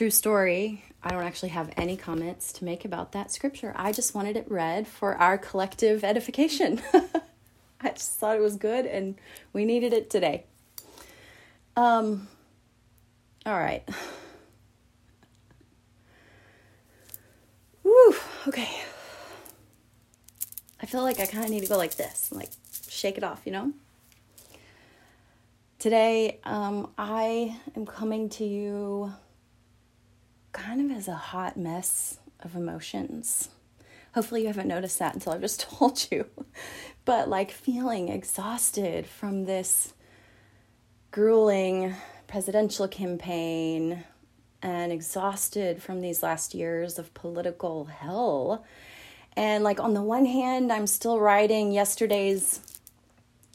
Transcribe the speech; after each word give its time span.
true 0.00 0.08
story. 0.08 0.82
I 1.02 1.10
don't 1.10 1.24
actually 1.24 1.50
have 1.50 1.70
any 1.76 1.94
comments 1.94 2.54
to 2.54 2.64
make 2.64 2.86
about 2.86 3.12
that 3.12 3.30
scripture. 3.30 3.74
I 3.76 3.92
just 3.92 4.14
wanted 4.14 4.34
it 4.34 4.50
read 4.50 4.88
for 4.88 5.14
our 5.16 5.36
collective 5.36 6.04
edification. 6.04 6.80
I 7.82 7.90
just 7.90 8.14
thought 8.14 8.34
it 8.34 8.40
was 8.40 8.56
good 8.56 8.86
and 8.86 9.16
we 9.52 9.66
needed 9.66 9.92
it 9.92 10.08
today. 10.08 10.44
Um 11.76 12.28
all 13.44 13.58
right. 13.58 13.86
Woo, 17.84 18.14
okay. 18.48 18.70
I 20.80 20.86
feel 20.86 21.02
like 21.02 21.20
I 21.20 21.26
kind 21.26 21.44
of 21.44 21.50
need 21.50 21.60
to 21.60 21.68
go 21.68 21.76
like 21.76 21.96
this, 21.96 22.32
like 22.32 22.48
shake 22.88 23.18
it 23.18 23.22
off, 23.22 23.42
you 23.44 23.52
know? 23.52 23.74
Today, 25.78 26.40
um, 26.44 26.88
I 26.96 27.60
am 27.76 27.84
coming 27.84 28.30
to 28.30 28.44
you 28.46 29.12
kind 30.52 30.90
of 30.90 30.96
as 30.96 31.08
a 31.08 31.14
hot 31.14 31.56
mess 31.56 32.18
of 32.40 32.54
emotions. 32.54 33.48
Hopefully, 34.14 34.42
you 34.42 34.46
haven't 34.48 34.68
noticed 34.68 34.98
that 34.98 35.14
until 35.14 35.32
I've 35.32 35.40
just 35.40 35.60
told 35.78 36.06
you. 36.10 36.26
But 37.04 37.28
like 37.28 37.50
feeling 37.50 38.08
exhausted 38.08 39.06
from 39.06 39.44
this 39.44 39.94
grueling 41.10 41.94
presidential 42.26 42.86
campaign 42.86 44.04
and 44.62 44.92
exhausted 44.92 45.82
from 45.82 46.00
these 46.00 46.22
last 46.22 46.54
years 46.54 46.98
of 46.98 47.14
political 47.14 47.86
hell. 47.86 48.64
And 49.36 49.64
like 49.64 49.80
on 49.80 49.94
the 49.94 50.02
one 50.02 50.26
hand, 50.26 50.72
I'm 50.72 50.86
still 50.86 51.18
riding 51.18 51.72
yesterday's 51.72 52.60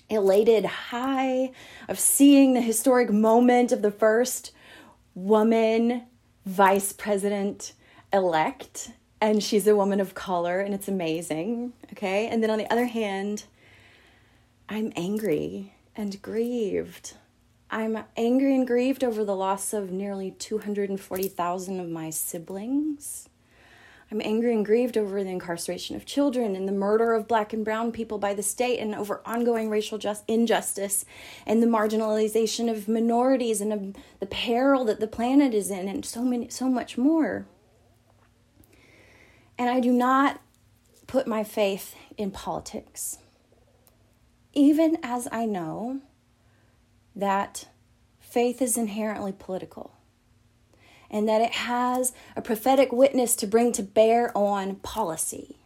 elated 0.10 0.66
high 0.66 1.52
of 1.88 2.00
seeing 2.00 2.54
the 2.54 2.62
historic 2.62 3.10
moment 3.10 3.72
of 3.72 3.82
the 3.82 3.92
first 3.92 4.52
woman 5.14 6.04
vice 6.46 6.94
president 6.94 7.74
elect 8.14 8.92
and 9.20 9.44
she's 9.44 9.68
a 9.68 9.76
woman 9.76 10.00
of 10.00 10.14
color 10.14 10.60
and 10.60 10.74
it's 10.74 10.88
amazing 10.88 11.74
okay? 11.92 12.28
And 12.28 12.42
then 12.42 12.50
on 12.50 12.58
the 12.58 12.72
other 12.72 12.86
hand 12.86 13.46
i'm 14.70 14.92
angry 14.96 15.74
and 15.96 16.22
grieved. 16.22 17.14
I'm 17.72 18.04
angry 18.16 18.56
and 18.56 18.68
grieved 18.68 19.04
over 19.04 19.24
the 19.26 19.36
loss 19.36 19.74
of 19.74 19.92
nearly 19.92 20.32
240,000 20.32 21.80
of 21.80 21.90
my 21.90 22.10
siblings 22.10 23.28
I'm 24.12 24.22
angry 24.24 24.54
and 24.54 24.66
grieved 24.66 24.98
over 24.98 25.24
the 25.24 25.32
incarceration 25.32 25.96
of 25.96 26.06
children 26.06 26.56
and 26.56 26.68
the 26.68 26.72
murder 26.72 27.14
of 27.14 27.28
black 27.28 27.54
and 27.54 27.66
brown 27.66 27.92
people 27.92 28.20
by 28.20 28.36
the 28.36 28.44
state 28.44 28.80
and 28.80 28.94
over 28.94 29.22
ongoing 29.26 29.70
racial 29.70 29.98
just 29.98 30.24
injustice 30.28 31.06
and 31.46 31.62
the 31.62 31.68
marginalization 31.68 32.70
of 32.70 32.88
minorities 32.88 33.62
and 33.62 33.74
of 33.74 33.96
the 34.20 34.28
peril 34.28 34.86
that 34.86 35.00
the 35.00 35.08
planet 35.08 35.56
is 35.56 35.72
in 35.72 35.88
and 35.88 36.06
so 36.06 36.22
many 36.22 36.50
so 36.50 36.70
much 36.70 36.98
more. 36.98 37.48
And 39.58 39.70
I 39.70 39.80
do 39.80 39.92
not 39.92 40.40
put 41.08 41.26
my 41.26 41.44
faith 41.44 41.96
in 42.16 42.30
politics. 42.30 43.18
Even 44.54 44.98
as 45.02 45.28
I 45.32 45.46
know 45.46 46.02
that 47.16 47.70
faith 48.20 48.62
is 48.62 48.78
inherently 48.78 49.32
political 49.32 49.95
and 51.10 51.28
that 51.28 51.42
it 51.42 51.52
has 51.52 52.14
a 52.36 52.42
prophetic 52.42 52.92
witness 52.92 53.36
to 53.38 53.48
bring 53.48 53.72
to 53.74 53.84
bear 53.84 54.36
on 54.38 54.76
policy. 54.76 55.58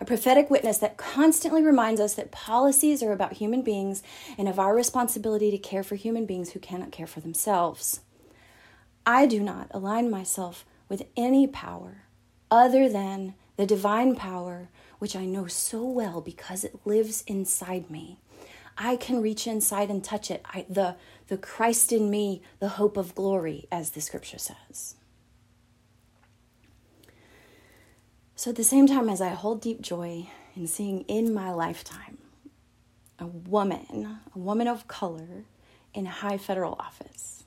A 0.00 0.04
prophetic 0.04 0.50
witness 0.50 0.78
that 0.78 0.96
constantly 0.96 1.62
reminds 1.62 2.00
us 2.00 2.14
that 2.14 2.32
policies 2.32 3.02
are 3.02 3.12
about 3.12 3.34
human 3.34 3.62
beings 3.62 4.02
and 4.36 4.48
of 4.48 4.58
our 4.58 4.74
responsibility 4.74 5.50
to 5.50 5.58
care 5.58 5.84
for 5.84 5.94
human 5.94 6.26
beings 6.26 6.50
who 6.50 6.58
cannot 6.58 6.90
care 6.90 7.06
for 7.06 7.20
themselves. 7.20 8.00
I 9.06 9.26
do 9.26 9.40
not 9.40 9.68
align 9.70 10.10
myself 10.10 10.64
with 10.88 11.04
any 11.16 11.46
power 11.46 12.02
other 12.50 12.88
than 12.88 13.34
the 13.56 13.66
divine 13.66 14.16
power, 14.16 14.68
which 14.98 15.14
I 15.14 15.24
know 15.24 15.46
so 15.46 15.84
well 15.84 16.20
because 16.20 16.64
it 16.64 16.84
lives 16.84 17.22
inside 17.26 17.90
me. 17.90 18.18
I 18.84 18.96
can 18.96 19.22
reach 19.22 19.46
inside 19.46 19.90
and 19.90 20.02
touch 20.02 20.28
it. 20.28 20.44
I, 20.44 20.66
the, 20.68 20.96
the 21.28 21.38
Christ 21.38 21.92
in 21.92 22.10
me, 22.10 22.42
the 22.58 22.70
hope 22.70 22.96
of 22.96 23.14
glory, 23.14 23.68
as 23.70 23.90
the 23.90 24.00
scripture 24.00 24.38
says. 24.38 24.96
So, 28.34 28.50
at 28.50 28.56
the 28.56 28.64
same 28.64 28.88
time 28.88 29.08
as 29.08 29.20
I 29.20 29.28
hold 29.28 29.60
deep 29.60 29.82
joy 29.82 30.26
in 30.56 30.66
seeing 30.66 31.02
in 31.02 31.32
my 31.32 31.52
lifetime 31.52 32.18
a 33.20 33.26
woman, 33.26 34.18
a 34.34 34.38
woman 34.38 34.66
of 34.66 34.88
color, 34.88 35.44
in 35.94 36.06
high 36.06 36.38
federal 36.38 36.74
office, 36.80 37.44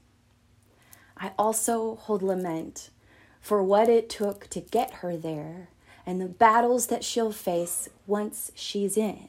I 1.18 1.32
also 1.38 1.96
hold 1.96 2.24
lament 2.24 2.92
for 3.42 3.62
what 3.62 3.90
it 3.90 4.10
took 4.10 4.48
to 4.52 4.62
get 4.62 4.96
her 4.96 5.18
there 5.18 5.68
and 6.06 6.22
the 6.22 6.28
battles 6.28 6.88
that 6.88 7.04
she'll 7.04 7.32
face 7.34 7.90
once 8.08 8.52
she's 8.56 8.96
in. 8.96 9.28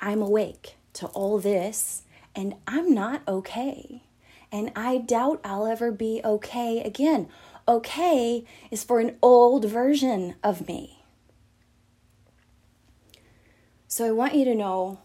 I'm 0.00 0.22
awake 0.22 0.76
to 0.94 1.06
all 1.08 1.38
this 1.38 2.02
and 2.34 2.54
I'm 2.66 2.92
not 2.92 3.22
okay. 3.28 4.02
And 4.50 4.72
I 4.74 4.98
doubt 4.98 5.40
I'll 5.44 5.66
ever 5.66 5.92
be 5.92 6.20
okay 6.24 6.82
again. 6.82 7.28
Okay 7.68 8.44
is 8.70 8.82
for 8.82 8.98
an 8.98 9.16
old 9.22 9.64
version 9.66 10.34
of 10.42 10.66
me. 10.66 11.04
So 13.86 14.06
I 14.06 14.12
want 14.12 14.34
you 14.34 14.44
to 14.46 14.54
know 14.54 15.00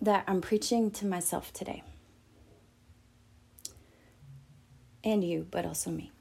that 0.00 0.24
I'm 0.26 0.40
preaching 0.40 0.90
to 0.92 1.06
myself 1.06 1.52
today. 1.52 1.82
And 5.02 5.24
you, 5.24 5.46
but 5.50 5.66
also 5.66 5.90
me. 5.90 6.12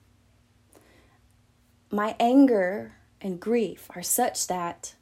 My 1.92 2.16
anger 2.20 2.96
and 3.22 3.40
grief 3.40 3.88
are 3.96 4.04
such 4.04 4.48
that 4.48 4.96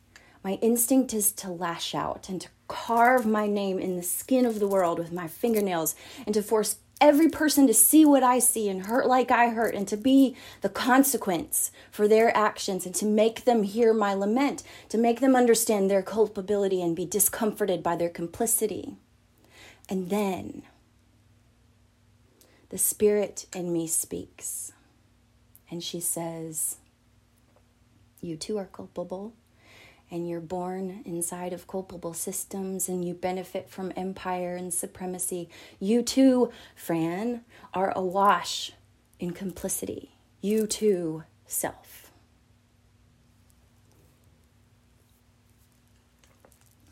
my 0.46 0.60
instinct 0.62 1.12
is 1.12 1.32
to 1.32 1.50
lash 1.50 1.96
out 1.96 2.30
and 2.30 2.40
to 2.40 2.50
carve 2.68 3.26
my 3.26 3.48
name 3.48 3.80
in 3.80 3.96
the 3.96 4.04
skin 4.04 4.46
of 4.46 4.60
the 4.60 4.68
world 4.68 5.00
with 5.00 5.12
my 5.12 5.28
fingernails 5.28 5.96
and 6.24 6.36
to 6.36 6.44
force 6.44 6.78
every 7.02 7.28
person 7.28 7.66
to 7.66 7.74
see 7.74 8.06
what 8.06 8.22
I 8.22 8.38
see 8.38 8.70
and 8.70 8.86
hurt 8.86 9.08
like 9.08 9.32
I 9.32 9.50
hurt 9.50 9.74
and 9.74 9.88
to 9.88 9.98
be 9.98 10.36
the 10.62 10.70
consequence 10.70 11.72
for 11.90 12.08
their 12.08 12.36
actions 12.38 12.86
and 12.86 12.94
to 12.94 13.08
make 13.08 13.46
them 13.46 13.64
hear 13.64 13.92
my 13.92 14.14
lament, 14.14 14.62
to 14.90 15.00
make 15.00 15.20
them 15.20 15.36
understand 15.36 15.90
their 15.90 16.04
culpability 16.04 16.80
and 16.80 16.96
be 16.96 17.08
discomforted 17.08 17.82
by 17.82 17.96
their 17.96 18.10
complicity. 18.10 18.98
And 19.90 20.12
then 20.12 20.62
the 22.70 22.78
spirit 22.78 23.48
in 23.56 23.74
me 23.74 23.88
speaks 23.88 24.74
and 25.72 25.84
she 25.84 26.00
says, 26.00 26.76
You 28.22 28.38
too 28.38 28.60
are 28.60 28.70
culpable 28.72 29.34
and 30.12 30.30
you're 30.30 30.40
born 30.40 31.02
inside 31.06 31.54
of 31.54 31.68
culpable 31.68 32.14
systems 32.14 32.88
and 32.88 33.06
you 33.06 33.14
benefit 33.14 33.70
from 33.70 33.92
empire 33.96 34.56
and 34.56 34.74
supremacy. 34.74 35.50
You 35.80 36.02
too, 36.02 36.52
Fran, 36.76 37.42
are 37.74 37.92
awash 37.96 38.72
in 39.20 39.32
complicity. 39.32 40.12
You 40.42 40.68
too, 40.68 41.24
self. 41.48 42.12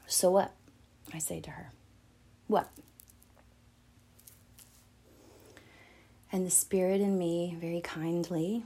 So 0.08 0.32
what? 0.32 0.54
I 1.14 1.20
say 1.20 1.40
to 1.42 1.52
her. 1.52 1.72
What? 2.48 2.70
And 6.32 6.46
the 6.46 6.52
spirit 6.52 7.00
in 7.00 7.18
me, 7.18 7.56
very 7.60 7.82
kindly, 7.82 8.64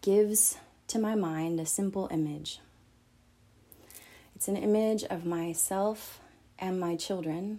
gives 0.00 0.56
to 0.88 0.98
my 0.98 1.14
mind 1.14 1.60
a 1.60 1.66
simple 1.66 2.08
image 2.10 2.60
it's 4.36 4.48
an 4.48 4.56
image 4.58 5.02
of 5.04 5.24
myself 5.24 6.20
and 6.58 6.78
my 6.78 6.94
children 6.94 7.58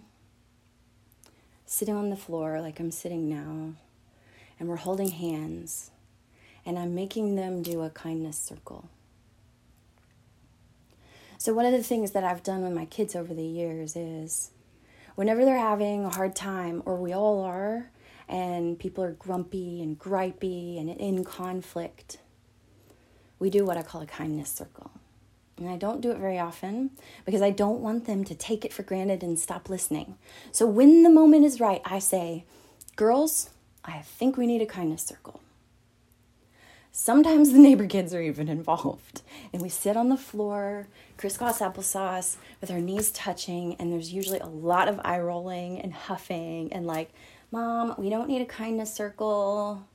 sitting 1.66 1.96
on 1.96 2.08
the 2.08 2.14
floor 2.14 2.60
like 2.60 2.78
I'm 2.78 2.92
sitting 2.92 3.28
now, 3.28 3.74
and 4.60 4.68
we're 4.68 4.76
holding 4.76 5.10
hands, 5.10 5.90
and 6.64 6.78
I'm 6.78 6.94
making 6.94 7.34
them 7.34 7.62
do 7.62 7.82
a 7.82 7.90
kindness 7.90 8.38
circle. 8.38 8.88
So, 11.36 11.52
one 11.52 11.66
of 11.66 11.72
the 11.72 11.82
things 11.82 12.12
that 12.12 12.22
I've 12.22 12.44
done 12.44 12.62
with 12.62 12.72
my 12.72 12.84
kids 12.84 13.16
over 13.16 13.34
the 13.34 13.42
years 13.42 13.96
is 13.96 14.52
whenever 15.16 15.44
they're 15.44 15.58
having 15.58 16.04
a 16.04 16.10
hard 16.10 16.36
time, 16.36 16.84
or 16.86 16.94
we 16.94 17.12
all 17.12 17.42
are, 17.42 17.90
and 18.28 18.78
people 18.78 19.02
are 19.02 19.12
grumpy 19.14 19.82
and 19.82 19.98
gripey 19.98 20.80
and 20.80 20.90
in 20.90 21.24
conflict, 21.24 22.18
we 23.40 23.50
do 23.50 23.64
what 23.64 23.76
I 23.76 23.82
call 23.82 24.00
a 24.00 24.06
kindness 24.06 24.52
circle. 24.52 24.92
And 25.58 25.68
I 25.68 25.76
don't 25.76 26.00
do 26.00 26.10
it 26.10 26.18
very 26.18 26.38
often 26.38 26.90
because 27.24 27.42
I 27.42 27.50
don't 27.50 27.80
want 27.80 28.06
them 28.06 28.24
to 28.24 28.34
take 28.34 28.64
it 28.64 28.72
for 28.72 28.82
granted 28.82 29.22
and 29.22 29.38
stop 29.38 29.68
listening. 29.68 30.16
So 30.52 30.66
when 30.66 31.02
the 31.02 31.10
moment 31.10 31.44
is 31.44 31.60
right, 31.60 31.82
I 31.84 31.98
say, 31.98 32.44
Girls, 32.96 33.50
I 33.84 33.98
think 33.98 34.36
we 34.36 34.46
need 34.46 34.62
a 34.62 34.66
kindness 34.66 35.02
circle. 35.02 35.40
Sometimes 36.90 37.52
the 37.52 37.58
neighbor 37.58 37.86
kids 37.86 38.12
are 38.12 38.20
even 38.20 38.48
involved. 38.58 39.22
And 39.52 39.62
we 39.62 39.68
sit 39.68 39.96
on 39.96 40.08
the 40.08 40.16
floor, 40.16 40.88
crisscross 41.16 41.60
applesauce, 41.60 42.36
with 42.60 42.70
our 42.70 42.80
knees 42.80 43.10
touching, 43.12 43.76
and 43.76 43.92
there's 43.92 44.12
usually 44.12 44.40
a 44.40 44.46
lot 44.46 44.88
of 44.88 45.00
eye 45.04 45.20
rolling 45.20 45.80
and 45.80 45.92
huffing 45.92 46.72
and 46.72 46.86
like, 46.86 47.12
Mom, 47.50 47.94
we 47.96 48.10
don't 48.10 48.28
need 48.28 48.42
a 48.42 48.46
kindness 48.46 48.92
circle. 48.92 49.86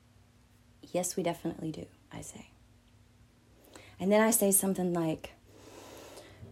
Yes, 0.92 1.16
we 1.16 1.24
definitely 1.24 1.71
do, 1.71 1.86
I 2.12 2.21
say. 2.21 2.48
And 4.00 4.12
then 4.12 4.21
I 4.21 4.31
say 4.31 4.51
something 4.51 4.94
like, 4.94 5.31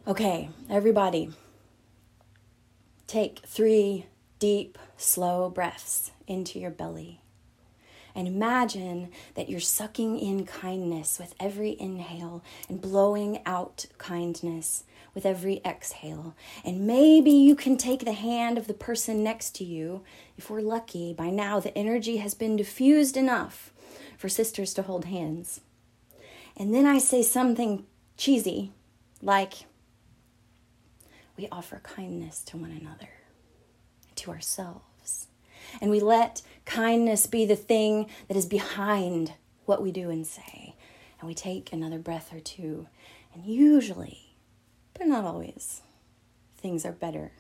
okay, 0.08 0.50
everybody, 0.70 1.30
take 3.08 3.42
three 3.46 4.08
deep, 4.40 4.78
slow 4.98 5.50
breaths 5.50 6.12
into 6.28 6.60
your 6.60 6.72
belly. 6.72 7.22
And 8.14 8.28
imagine 8.28 9.10
that 9.36 9.48
you're 9.48 9.62
sucking 9.62 10.20
in 10.20 10.46
kindness 10.46 11.18
with 11.18 11.34
every 11.40 11.80
inhale 11.80 12.44
and 12.68 12.82
blowing 12.82 13.42
out 13.46 13.86
kindness 14.00 14.84
with 15.14 15.26
every 15.26 15.62
exhale. 15.64 16.36
And 16.66 16.86
maybe 16.86 17.32
you 17.32 17.56
can 17.56 17.78
take 17.78 18.04
the 18.04 18.12
hand 18.14 18.58
of 18.58 18.68
the 18.68 18.74
person 18.74 19.24
next 19.24 19.56
to 19.56 19.64
you. 19.64 20.04
If 20.38 20.50
we're 20.50 20.62
lucky, 20.62 21.14
by 21.14 21.30
now 21.30 21.60
the 21.60 21.78
energy 21.78 22.18
has 22.18 22.34
been 22.34 22.58
diffused 22.58 23.16
enough 23.16 23.72
for 24.18 24.28
sisters 24.28 24.74
to 24.74 24.82
hold 24.82 25.06
hands. 25.06 25.62
And 26.58 26.74
then 26.74 26.86
I 26.86 26.98
say 26.98 27.22
something 27.22 27.86
cheesy 28.18 28.72
like, 29.22 29.66
we 31.38 31.48
offer 31.52 31.80
kindness 31.84 32.42
to 32.44 32.58
one 32.58 32.72
another, 32.72 33.10
to 34.16 34.32
ourselves. 34.32 35.28
And 35.80 35.90
we 35.90 36.00
let 36.00 36.42
kindness 36.66 37.28
be 37.28 37.46
the 37.46 37.56
thing 37.56 38.08
that 38.28 38.38
is 38.38 38.46
behind 38.46 39.34
what 39.66 39.82
we 39.82 39.92
do 39.92 40.10
and 40.10 40.26
say. 40.26 40.76
And 41.20 41.28
we 41.28 41.34
take 41.34 41.72
another 41.72 42.00
breath 42.00 42.34
or 42.34 42.40
two. 42.40 42.88
And 43.34 43.46
usually, 43.46 44.36
but 44.94 45.08
not 45.08 45.24
always, 45.24 45.82
things 46.58 46.86
are 46.86 46.92
better. 46.92 47.32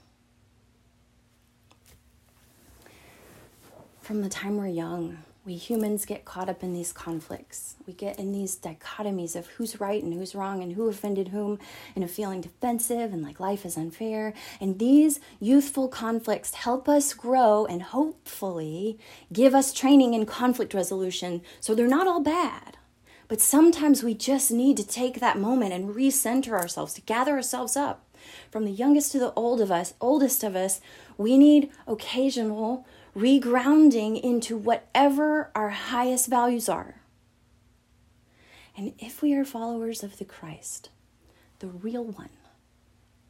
From 4.01 4.21
the 4.21 4.29
time 4.29 4.57
we're 4.57 4.67
young, 4.67 5.19
we 5.43 5.55
humans 5.55 6.05
get 6.05 6.23
caught 6.23 6.49
up 6.49 6.61
in 6.61 6.73
these 6.73 6.93
conflicts. 6.93 7.75
We 7.87 7.93
get 7.93 8.19
in 8.19 8.31
these 8.31 8.55
dichotomies 8.55 9.35
of 9.35 9.47
who's 9.47 9.79
right 9.79 10.01
and 10.01 10.13
who's 10.13 10.35
wrong 10.35 10.61
and 10.61 10.73
who 10.73 10.87
offended 10.87 11.29
whom, 11.29 11.57
and 11.95 12.03
of 12.03 12.11
feeling 12.11 12.41
defensive 12.41 13.11
and 13.11 13.23
like 13.23 13.39
life 13.39 13.65
is 13.65 13.75
unfair. 13.75 14.33
And 14.59 14.77
these 14.77 15.19
youthful 15.39 15.87
conflicts 15.87 16.53
help 16.53 16.87
us 16.87 17.15
grow 17.15 17.65
and 17.65 17.81
hopefully 17.81 18.99
give 19.33 19.55
us 19.55 19.73
training 19.73 20.13
in 20.13 20.27
conflict 20.27 20.75
resolution 20.75 21.41
so 21.59 21.73
they're 21.73 21.87
not 21.87 22.07
all 22.07 22.21
bad. 22.21 22.77
But 23.27 23.41
sometimes 23.41 24.03
we 24.03 24.13
just 24.13 24.51
need 24.51 24.77
to 24.77 24.85
take 24.85 25.19
that 25.21 25.39
moment 25.39 25.73
and 25.73 25.95
recenter 25.95 26.51
ourselves, 26.51 26.93
to 26.93 27.01
gather 27.01 27.31
ourselves 27.31 27.75
up. 27.75 28.05
From 28.51 28.65
the 28.65 28.71
youngest 28.71 29.11
to 29.13 29.19
the 29.19 29.33
old 29.33 29.59
of 29.59 29.71
us, 29.71 29.95
oldest 29.99 30.43
of 30.43 30.55
us, 30.55 30.81
we 31.17 31.37
need 31.37 31.71
occasional 31.87 32.85
regrounding 33.15 34.19
into 34.21 34.55
whatever 34.57 35.51
our 35.53 35.69
highest 35.69 36.27
values 36.27 36.69
are. 36.69 37.01
And 38.75 38.93
if 38.99 39.21
we 39.21 39.33
are 39.33 39.43
followers 39.43 40.01
of 40.01 40.17
the 40.17 40.25
Christ, 40.25 40.89
the 41.59 41.67
real 41.67 42.05
one, 42.05 42.29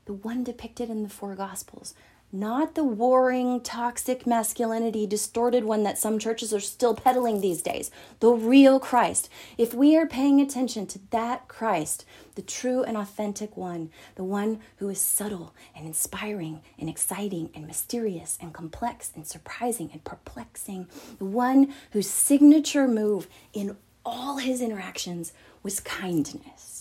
the 0.06 0.13
one 0.13 0.44
depicted 0.44 0.89
in 0.89 1.04
the 1.04 1.10
four 1.10 1.36
Gospels, 1.36 1.94
not 2.31 2.75
the 2.75 2.83
warring, 2.83 3.62
toxic 3.62 4.25
masculinity, 4.25 5.06
distorted 5.06 5.63
one 5.63 5.83
that 5.83 5.98
some 5.98 6.18
churches 6.18 6.54
are 6.54 6.60
still 6.60 6.95
peddling 6.95 7.42
these 7.42 7.62
days. 7.62 7.92
The 8.19 8.31
real 8.31 8.80
Christ. 8.80 9.30
If 9.57 9.74
we 9.74 9.98
are 9.98 10.07
paying 10.07 10.39
attention 10.39 10.88
to 10.88 11.00
that 11.12 11.48
Christ, 11.48 12.06
the 12.36 12.42
true 12.42 12.83
and 12.83 12.98
authentic 12.98 13.57
one, 13.57 13.89
the 14.16 14.24
one 14.24 14.60
who 14.78 14.89
is 14.89 15.00
subtle 15.00 15.54
and 15.75 15.86
inspiring 15.86 16.62
and 16.80 16.89
exciting 16.89 17.50
and 17.54 17.68
mysterious 17.68 18.38
and 18.42 18.54
complex 18.54 19.12
and 19.16 19.28
surprising 19.28 19.89
and 19.92 20.04
perplexing, 20.04 20.88
the 21.19 21.25
one 21.25 21.74
whose 21.92 22.10
signature 22.10 22.88
move 22.88 23.28
in 23.54 23.78
all 24.06 24.38
his 24.38 24.62
interactions 24.62 25.33
was 25.63 25.80
kindness. 25.80 26.81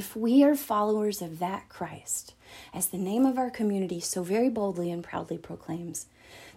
If 0.00 0.16
we 0.16 0.42
are 0.44 0.56
followers 0.56 1.20
of 1.20 1.40
that 1.40 1.68
Christ, 1.68 2.32
as 2.72 2.86
the 2.86 2.96
name 2.96 3.26
of 3.26 3.36
our 3.36 3.50
community 3.50 4.00
so 4.00 4.22
very 4.22 4.48
boldly 4.48 4.90
and 4.90 5.04
proudly 5.04 5.36
proclaims, 5.36 6.06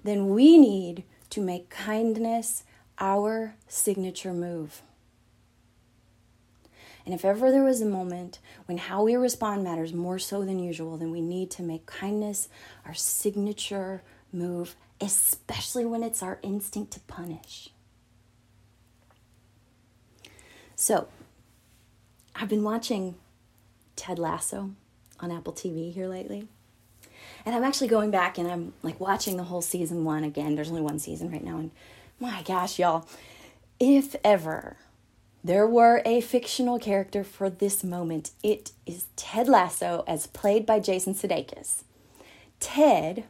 then 0.02 0.30
we 0.30 0.58
need 0.58 1.04
to 1.32 1.42
make 1.42 1.70
kindness 1.70 2.64
our 3.00 3.56
signature 3.68 4.32
move. 4.32 4.82
And 7.06 7.14
if 7.14 7.26
ever 7.26 7.52
there 7.52 7.66
was 7.66 7.82
a 7.82 7.86
moment 7.86 8.40
when 8.66 8.78
how 8.78 9.04
we 9.04 9.18
respond 9.18 9.62
matters 9.62 9.92
more 9.92 10.20
so 10.20 10.46
than 10.46 10.60
usual, 10.60 10.96
then 10.96 11.12
we 11.12 11.20
need 11.20 11.52
to 11.52 11.64
make 11.64 11.86
kindness 11.86 12.48
our 12.86 12.94
signature 12.94 14.04
move, 14.32 14.78
especially 15.02 15.84
when 15.84 16.02
it's 16.02 16.24
our 16.24 16.40
instinct 16.44 16.94
to 16.94 17.02
punish. 17.02 17.72
So, 20.78 21.10
I've 22.38 22.48
been 22.48 22.64
watching 22.64 23.16
Ted 23.96 24.20
Lasso 24.20 24.72
on 25.20 25.32
Apple 25.32 25.54
TV 25.54 25.94
here 25.94 26.08
lately. 26.08 26.48
And 27.46 27.56
I'm 27.56 27.64
actually 27.64 27.88
going 27.88 28.12
back 28.12 28.38
and 28.38 28.48
I'm 28.50 28.74
like 28.84 29.00
watching 29.00 29.38
the 29.38 29.44
whole 29.44 29.62
season 29.62 30.04
one 30.06 30.24
again. 30.24 30.56
There's 30.56 30.70
only 30.70 30.82
one 30.82 31.00
season 31.00 31.32
right 31.32 31.44
now. 31.44 31.58
And 31.58 31.72
my 32.20 32.42
gosh, 32.44 32.80
y'all, 32.80 33.08
if 33.80 34.16
ever 34.24 34.78
there 35.44 35.68
were 35.68 36.02
a 36.06 36.22
fictional 36.22 36.80
character 36.80 37.24
for 37.24 37.50
this 37.50 37.84
moment, 37.84 38.32
it 38.42 38.72
is 38.86 39.06
Ted 39.16 39.50
Lasso 39.50 40.04
as 40.08 40.28
played 40.28 40.66
by 40.66 40.80
Jason 40.80 41.14
Sudeikis. 41.14 41.84
Ted 42.60 43.26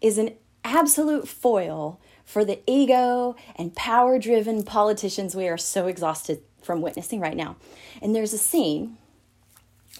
is 0.00 0.16
an 0.16 0.32
absolute 0.64 1.28
foil 1.28 2.00
for 2.24 2.44
the 2.44 2.60
ego 2.66 3.36
and 3.56 3.76
power 3.76 4.18
driven 4.18 4.62
politicians 4.62 5.34
we 5.34 5.46
are 5.46 5.58
so 5.58 5.86
exhausted 5.86 6.40
from 6.62 6.80
witnessing 6.80 7.20
right 7.20 7.36
now. 7.36 7.56
And 8.00 8.14
there's 8.14 8.32
a 8.32 8.38
scene 8.38 8.96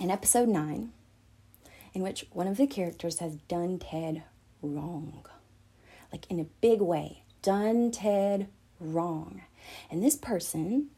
in 0.01 0.11
episode 0.11 0.49
9 0.49 0.93
in 1.93 2.03
which 2.03 2.27
one 2.33 2.49
of 2.49 2.57
the 2.57 2.67
characters 2.67 3.21
has 3.21 3.37
done 3.49 3.79
Ted 3.79 4.25
wrong. 4.63 5.25
Like 6.13 6.27
in 6.31 6.41
a 6.41 6.45
big 6.61 6.81
way, 6.81 7.23
done 7.43 7.91
Ted 7.91 8.49
wrong. 8.81 9.43
And 9.91 10.03
this 10.03 10.17
person 10.17 10.89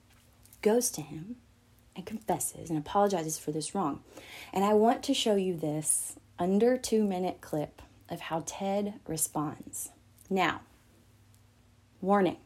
goes 0.62 0.90
to 0.92 1.02
him 1.02 1.36
and 1.94 2.06
confesses 2.06 2.70
and 2.70 2.78
apologizes 2.78 3.38
for 3.38 3.52
this 3.52 3.74
wrong. 3.74 4.00
And 4.52 4.64
I 4.64 4.74
want 4.74 5.02
to 5.04 5.14
show 5.14 5.36
you 5.36 5.56
this 5.56 6.16
under 6.38 6.76
two 6.76 7.04
minute 7.04 7.40
clip 7.40 7.82
of 8.08 8.20
how 8.20 8.42
Ted 8.46 8.94
responds. 9.06 9.90
Now, 10.30 10.62
warning. 12.00 12.38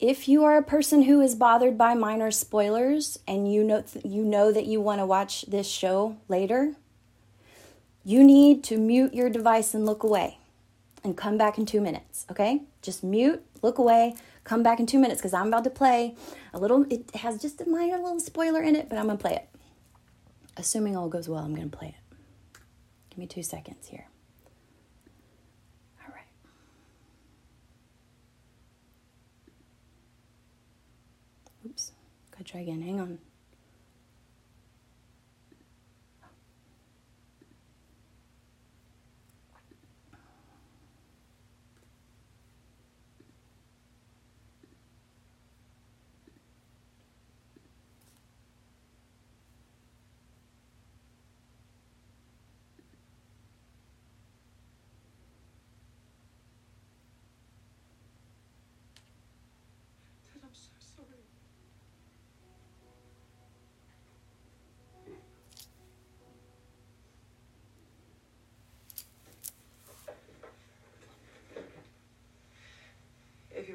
If 0.00 0.28
you 0.28 0.44
are 0.44 0.56
a 0.56 0.62
person 0.62 1.02
who 1.02 1.20
is 1.20 1.34
bothered 1.34 1.76
by 1.76 1.94
minor 1.94 2.30
spoilers 2.30 3.18
and 3.28 3.52
you 3.52 3.62
know 3.62 3.82
th- 3.82 4.04
you 4.04 4.24
know 4.24 4.50
that 4.50 4.64
you 4.64 4.80
want 4.80 5.00
to 5.00 5.06
watch 5.06 5.42
this 5.42 5.68
show 5.68 6.16
later, 6.26 6.74
you 8.02 8.24
need 8.24 8.64
to 8.64 8.78
mute 8.78 9.12
your 9.12 9.28
device 9.28 9.74
and 9.74 9.84
look 9.84 10.02
away 10.02 10.38
and 11.04 11.16
come 11.16 11.36
back 11.36 11.58
in 11.58 11.66
two 11.66 11.80
minutes, 11.82 12.24
okay? 12.30 12.62
Just 12.82 13.04
mute, 13.04 13.44
look 13.62 13.76
away, 13.78 14.14
come 14.44 14.62
back 14.62 14.80
in 14.80 14.86
two 14.86 14.98
minutes 14.98 15.20
because 15.20 15.34
I'm 15.34 15.48
about 15.48 15.64
to 15.64 15.70
play 15.70 16.14
a 16.54 16.58
little, 16.58 16.86
it 16.90 17.14
has 17.16 17.40
just 17.40 17.60
a 17.60 17.68
minor 17.68 17.98
little 17.98 18.20
spoiler 18.20 18.62
in 18.62 18.76
it, 18.76 18.88
but 18.88 18.98
I'm 18.98 19.06
gonna 19.06 19.18
play 19.18 19.34
it. 19.34 19.48
Assuming 20.56 20.96
all 20.96 21.08
goes 21.08 21.28
well, 21.28 21.44
I'm 21.44 21.54
gonna 21.54 21.68
play 21.68 21.88
it. 21.88 22.16
Give 23.10 23.18
me 23.18 23.26
two 23.26 23.42
seconds 23.42 23.88
here. 23.88 24.06
All 26.06 26.14
right. 26.14 26.24
Oops, 31.66 31.92
gotta 32.30 32.38
try 32.50 32.62
again, 32.62 32.82
hang 32.82 33.00
on. 33.00 33.29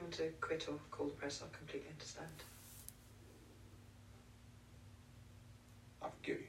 want 0.06 0.14
to 0.14 0.30
quit 0.40 0.64
or 0.70 0.78
call 0.92 1.08
the 1.08 1.14
press, 1.14 1.42
I 1.44 1.48
completely 1.58 1.90
understand. 1.90 2.28
I 6.00 6.10
forgive 6.16 6.42
you. 6.42 6.48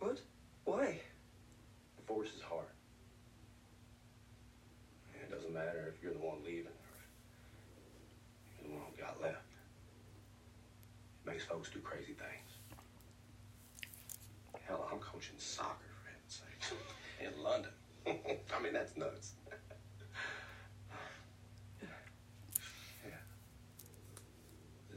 What? 0.00 0.20
Why? 0.64 1.00
Divorce 1.96 2.34
is 2.34 2.42
hard. 2.42 2.66
It 5.14 5.30
doesn't 5.30 5.54
matter 5.54 5.94
if 5.94 6.02
you're 6.02 6.12
the 6.12 6.18
one 6.18 6.42
leaving 6.44 6.66
or 6.66 6.72
you're 8.60 8.68
the 8.68 8.74
one 8.74 8.82
who 8.90 8.96
got 9.00 9.22
left. 9.22 9.46
It 11.24 11.30
makes 11.30 11.44
folks 11.44 11.70
do 11.70 11.78
crazy 11.78 12.14
things. 12.14 12.58
Hell, 14.66 14.88
I'm 14.92 14.98
coaching 14.98 15.38
soccer, 15.38 15.86
for 16.02 16.10
heaven's 16.10 16.42
sake, 16.42 16.76
in 17.36 17.40
London. 17.44 17.70
I 18.06 18.58
mean, 18.60 18.72
that's 18.72 18.96
nuts. 18.96 19.34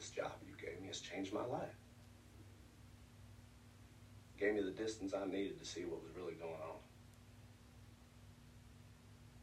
Job 0.10 0.32
you 0.48 0.54
gave 0.60 0.82
me 0.82 0.88
has 0.88 1.00
changed 1.00 1.34
my 1.34 1.46
life. 1.46 1.70
Gave 4.40 4.54
me 4.54 4.62
the 4.62 4.72
distance 4.72 5.14
I 5.14 5.26
needed 5.26 5.60
to 5.60 5.66
see 5.66 5.82
what 5.86 6.02
was 6.02 6.12
really 6.16 6.34
going 6.34 6.54
on. 6.54 6.78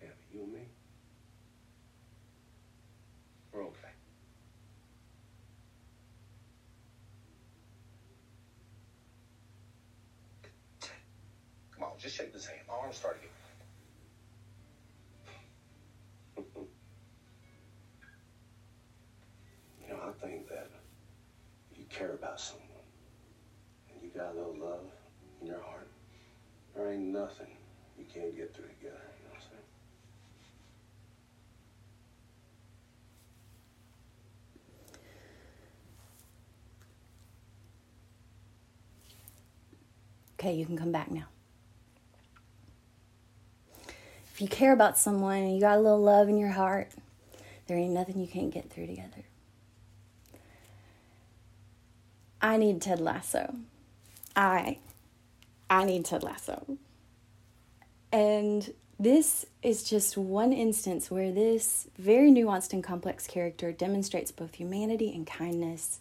Yeah, 0.01 0.09
you 0.33 0.43
and 0.43 0.53
me, 0.53 0.61
we're 3.53 3.65
okay. 3.65 3.93
Come 11.75 11.85
on, 11.85 11.91
just 11.99 12.17
shake 12.17 12.33
this 12.33 12.47
hand. 12.47 12.61
My 12.67 12.75
arms 12.75 12.97
start 12.97 13.19
again. 13.19 13.31
you 19.83 19.93
know, 19.95 20.01
I 20.09 20.27
think 20.27 20.49
that 20.49 20.71
if 21.67 21.75
you 21.89 21.97
care 21.97 22.13
about 22.13 22.41
someone 22.41 22.67
and 23.93 24.03
you 24.03 24.11
got 24.19 24.35
a 24.35 24.37
little 24.37 24.57
love 24.57 24.85
in 25.41 25.47
your 25.47 25.61
heart, 25.61 25.89
there 26.75 26.91
ain't 26.91 27.03
nothing 27.03 27.49
you 27.99 28.05
can't 28.13 28.37
get 28.37 28.55
through 28.55 28.69
together. 28.69 29.01
You 29.19 29.25
know 29.25 29.31
what 29.31 29.37
I'm 29.37 29.41
saying? 29.41 29.63
Okay, 40.39 40.55
you 40.55 40.67
can 40.67 40.77
come 40.77 40.93
back 40.93 41.11
now. 41.11 41.25
If 44.33 44.43
you 44.43 44.49
care 44.49 44.75
about 44.75 44.99
someone 44.99 45.39
and 45.39 45.55
you 45.55 45.61
got 45.63 45.79
a 45.79 45.81
little 45.81 46.03
love 46.03 46.29
in 46.29 46.37
your 46.37 46.51
heart, 46.51 46.91
there 47.67 47.79
ain't 47.79 47.95
nothing 47.95 48.21
you 48.21 48.27
can't 48.27 48.53
get 48.53 48.71
through 48.71 48.87
together. 48.87 49.25
I 52.47 52.59
need 52.59 52.81
Ted 52.81 53.01
Lasso. 53.01 53.57
I 54.37 54.79
I 55.69 55.85
need 55.85 56.05
Ted 56.05 56.23
Lasso. 56.23 56.79
And 58.13 58.73
this 59.01 59.47
is 59.65 59.83
just 59.83 60.17
one 60.17 60.53
instance 60.53 61.11
where 61.11 61.33
this 61.33 61.89
very 61.99 62.31
nuanced 62.31 62.73
and 62.73 62.85
complex 62.85 63.27
character 63.27 63.73
demonstrates 63.73 64.31
both 64.31 64.55
humanity 64.55 65.13
and 65.13 65.27
kindness 65.27 65.99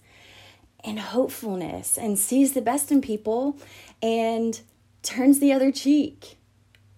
and 0.83 0.99
hopefulness 0.99 1.97
and 1.97 2.19
sees 2.19 2.53
the 2.53 2.61
best 2.61 2.91
in 2.91 3.01
people 3.01 3.57
and 4.03 4.61
turns 5.01 5.39
the 5.39 5.51
other 5.51 5.71
cheek 5.71 6.37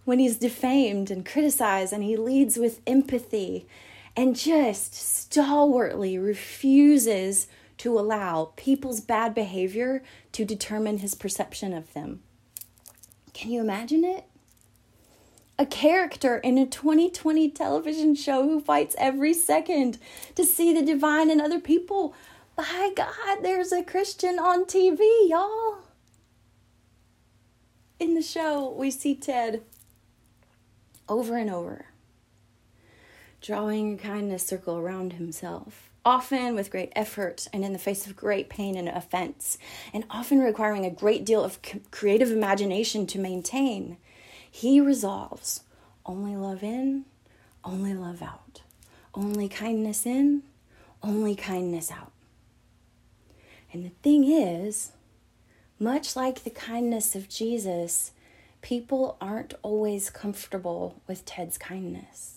when 0.03 0.19
he's 0.19 0.37
defamed 0.37 1.09
and 1.09 1.25
criticized 1.25 1.93
and 1.93 2.03
he 2.03 2.17
leads 2.17 2.57
with 2.57 2.81
empathy 2.85 3.65
and 4.13 4.35
just 4.35 4.93
stalwartly 4.93 6.17
refuses 6.17 7.47
to 7.77 7.97
allow 7.97 8.53
people's 8.55 9.01
bad 9.01 9.35
behavior 9.35 10.03
to 10.31 10.45
determine 10.45 10.99
his 10.99 11.15
perception 11.15 11.73
of 11.73 11.93
them. 11.93 12.21
Can 13.33 13.51
you 13.51 13.61
imagine 13.61 14.03
it? 14.03 14.25
A 15.59 15.65
character 15.65 16.37
in 16.37 16.57
a 16.57 16.65
2020 16.65 17.49
television 17.51 18.15
show 18.15 18.43
who 18.43 18.59
fights 18.59 18.95
every 18.99 19.33
second 19.33 19.97
to 20.35 20.43
see 20.43 20.73
the 20.73 20.85
divine 20.85 21.29
in 21.31 21.41
other 21.41 21.59
people. 21.59 22.13
By 22.55 22.91
God, 22.95 23.39
there's 23.41 23.71
a 23.71 23.83
Christian 23.83 24.39
on 24.39 24.65
TV, 24.65 24.99
y'all. 25.29 25.77
In 27.99 28.13
the 28.13 28.21
show, 28.21 28.69
we 28.71 28.91
see 28.91 29.15
Ted 29.15 29.63
over 31.09 31.35
and 31.37 31.49
over, 31.49 31.85
drawing 33.41 33.93
a 33.93 33.97
kindness 33.97 34.45
circle 34.45 34.77
around 34.77 35.13
himself, 35.13 35.89
often 36.07 36.55
with 36.55 36.71
great 36.71 36.93
effort 36.95 37.49
and 37.51 37.65
in 37.65 37.73
the 37.73 37.77
face 37.77 38.07
of 38.07 38.15
great 38.15 38.47
pain 38.47 38.77
and 38.77 38.87
offense, 38.87 39.57
and 39.93 40.05
often 40.09 40.39
requiring 40.39 40.85
a 40.85 40.89
great 40.89 41.25
deal 41.25 41.43
of 41.43 41.59
creative 41.91 42.31
imagination 42.31 43.05
to 43.05 43.19
maintain. 43.19 43.97
He 44.49 44.79
resolves 44.79 45.63
only 46.05 46.37
love 46.37 46.63
in, 46.63 47.03
only 47.65 47.93
love 47.93 48.21
out, 48.21 48.61
only 49.13 49.49
kindness 49.49 50.05
in, 50.05 50.43
only 51.03 51.35
kindness 51.35 51.91
out. 51.91 52.13
And 53.73 53.83
the 53.83 53.91
thing 54.01 54.23
is, 54.23 54.93
much 55.77 56.15
like 56.15 56.45
the 56.45 56.49
kindness 56.49 57.15
of 57.15 57.27
Jesus, 57.27 58.13
people 58.61 59.17
aren't 59.19 59.55
always 59.61 60.09
comfortable 60.09 61.01
with 61.05 61.25
Ted's 61.25 61.57
kindness. 61.57 62.36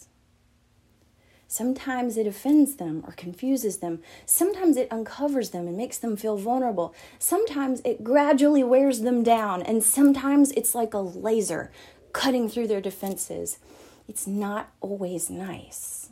Sometimes 1.50 2.16
it 2.16 2.28
offends 2.28 2.76
them 2.76 3.02
or 3.04 3.12
confuses 3.12 3.78
them. 3.78 3.98
Sometimes 4.24 4.76
it 4.76 4.86
uncovers 4.88 5.50
them 5.50 5.66
and 5.66 5.76
makes 5.76 5.98
them 5.98 6.16
feel 6.16 6.36
vulnerable. 6.36 6.94
Sometimes 7.18 7.82
it 7.84 8.04
gradually 8.04 8.62
wears 8.62 9.00
them 9.00 9.24
down. 9.24 9.60
And 9.60 9.82
sometimes 9.82 10.52
it's 10.52 10.76
like 10.76 10.94
a 10.94 11.00
laser 11.00 11.72
cutting 12.12 12.48
through 12.48 12.68
their 12.68 12.80
defenses. 12.80 13.58
It's 14.06 14.28
not 14.28 14.70
always 14.80 15.28
nice. 15.28 16.10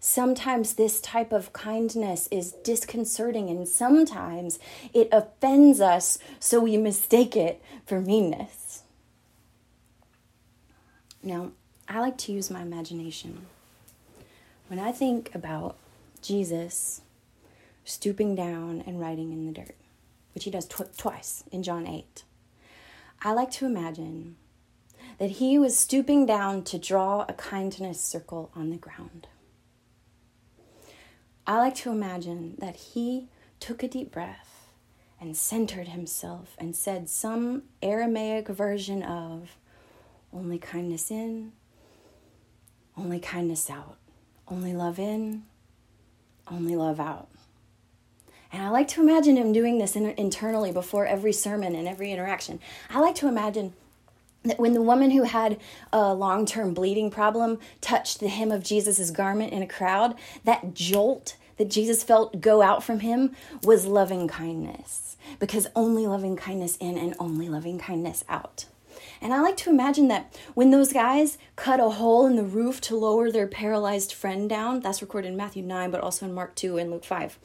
Sometimes 0.00 0.74
this 0.74 1.00
type 1.00 1.32
of 1.32 1.54
kindness 1.54 2.28
is 2.30 2.52
disconcerting, 2.52 3.48
and 3.48 3.66
sometimes 3.66 4.58
it 4.92 5.08
offends 5.12 5.80
us, 5.80 6.18
so 6.38 6.60
we 6.60 6.76
mistake 6.76 7.34
it 7.34 7.62
for 7.86 8.02
meanness. 8.02 8.82
Now, 11.22 11.52
I 11.88 12.00
like 12.00 12.18
to 12.18 12.32
use 12.32 12.50
my 12.50 12.60
imagination. 12.60 13.46
When 14.74 14.84
I 14.84 14.90
think 14.90 15.32
about 15.36 15.76
Jesus 16.20 17.02
stooping 17.84 18.34
down 18.34 18.82
and 18.84 18.98
writing 18.98 19.30
in 19.30 19.46
the 19.46 19.52
dirt, 19.52 19.76
which 20.34 20.42
he 20.42 20.50
does 20.50 20.66
tw- 20.66 20.98
twice 20.98 21.44
in 21.52 21.62
John 21.62 21.86
8, 21.86 22.24
I 23.22 23.34
like 23.34 23.52
to 23.52 23.66
imagine 23.66 24.34
that 25.18 25.30
he 25.30 25.60
was 25.60 25.78
stooping 25.78 26.26
down 26.26 26.64
to 26.64 26.76
draw 26.76 27.24
a 27.28 27.34
kindness 27.34 28.00
circle 28.00 28.50
on 28.56 28.70
the 28.70 28.76
ground. 28.76 29.28
I 31.46 31.58
like 31.58 31.76
to 31.76 31.92
imagine 31.92 32.56
that 32.58 32.74
he 32.74 33.28
took 33.60 33.84
a 33.84 33.88
deep 33.88 34.10
breath 34.10 34.70
and 35.20 35.36
centered 35.36 35.86
himself 35.86 36.56
and 36.58 36.74
said 36.74 37.08
some 37.08 37.62
Aramaic 37.80 38.48
version 38.48 39.04
of 39.04 39.56
only 40.32 40.58
kindness 40.58 41.12
in, 41.12 41.52
only 42.96 43.20
kindness 43.20 43.70
out, 43.70 43.98
only 44.48 44.74
love 44.74 44.98
in, 44.98 45.44
only 46.50 46.76
love 46.76 47.00
out. 47.00 47.28
And 48.52 48.62
I 48.62 48.68
like 48.68 48.86
to 48.88 49.00
imagine 49.00 49.36
him 49.36 49.52
doing 49.52 49.78
this 49.78 49.96
in, 49.96 50.06
internally 50.10 50.70
before 50.70 51.06
every 51.06 51.32
sermon 51.32 51.74
and 51.74 51.88
every 51.88 52.12
interaction. 52.12 52.60
I 52.88 53.00
like 53.00 53.16
to 53.16 53.28
imagine 53.28 53.72
that 54.44 54.60
when 54.60 54.74
the 54.74 54.82
woman 54.82 55.10
who 55.10 55.24
had 55.24 55.58
a 55.92 56.14
long 56.14 56.46
term 56.46 56.74
bleeding 56.74 57.10
problem 57.10 57.58
touched 57.80 58.20
the 58.20 58.28
hem 58.28 58.52
of 58.52 58.62
Jesus' 58.62 59.10
garment 59.10 59.52
in 59.52 59.62
a 59.62 59.66
crowd, 59.66 60.14
that 60.44 60.74
jolt 60.74 61.36
that 61.56 61.70
Jesus 61.70 62.02
felt 62.02 62.40
go 62.40 62.62
out 62.62 62.82
from 62.82 63.00
him 63.00 63.34
was 63.62 63.86
loving 63.86 64.28
kindness. 64.28 65.16
Because 65.38 65.66
only 65.74 66.06
loving 66.06 66.36
kindness 66.36 66.76
in 66.76 66.98
and 66.98 67.14
only 67.18 67.48
loving 67.48 67.78
kindness 67.78 68.24
out. 68.28 68.66
And 69.24 69.32
I 69.32 69.40
like 69.40 69.56
to 69.58 69.70
imagine 69.70 70.08
that 70.08 70.38
when 70.52 70.70
those 70.70 70.92
guys 70.92 71.38
cut 71.56 71.80
a 71.80 71.88
hole 71.88 72.26
in 72.26 72.36
the 72.36 72.44
roof 72.44 72.78
to 72.82 72.94
lower 72.94 73.30
their 73.30 73.46
paralyzed 73.46 74.12
friend 74.12 74.50
down, 74.50 74.80
that's 74.80 75.00
recorded 75.00 75.28
in 75.28 75.36
Matthew 75.36 75.62
9, 75.62 75.90
but 75.90 76.02
also 76.02 76.26
in 76.26 76.34
Mark 76.34 76.54
2 76.54 76.76
and 76.76 76.90
Luke 76.90 77.06
5, 77.06 77.38